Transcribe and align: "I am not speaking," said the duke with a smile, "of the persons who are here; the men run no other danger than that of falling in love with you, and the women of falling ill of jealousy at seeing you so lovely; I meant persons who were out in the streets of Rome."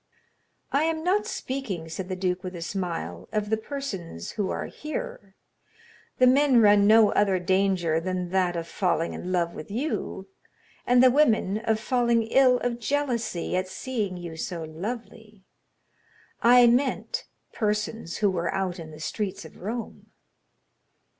"I 0.71 0.85
am 0.85 1.03
not 1.03 1.27
speaking," 1.27 1.87
said 1.87 2.09
the 2.09 2.15
duke 2.15 2.43
with 2.43 2.55
a 2.55 2.61
smile, 2.63 3.29
"of 3.31 3.51
the 3.51 3.55
persons 3.57 4.31
who 4.31 4.49
are 4.49 4.65
here; 4.65 5.35
the 6.17 6.25
men 6.25 6.59
run 6.59 6.87
no 6.87 7.11
other 7.11 7.37
danger 7.37 7.99
than 7.99 8.31
that 8.31 8.55
of 8.55 8.67
falling 8.67 9.13
in 9.13 9.31
love 9.31 9.53
with 9.53 9.69
you, 9.69 10.27
and 10.87 11.03
the 11.03 11.11
women 11.11 11.59
of 11.59 11.79
falling 11.79 12.23
ill 12.31 12.57
of 12.61 12.79
jealousy 12.79 13.55
at 13.55 13.67
seeing 13.67 14.17
you 14.17 14.37
so 14.37 14.63
lovely; 14.63 15.43
I 16.41 16.65
meant 16.65 17.25
persons 17.53 18.17
who 18.17 18.31
were 18.31 18.51
out 18.51 18.79
in 18.79 18.89
the 18.89 18.99
streets 18.99 19.45
of 19.45 19.57
Rome." 19.57 20.07